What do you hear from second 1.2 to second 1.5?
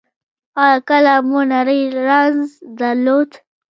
مو